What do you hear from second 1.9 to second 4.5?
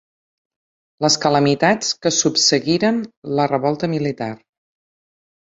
que subseguiren la revolta militar.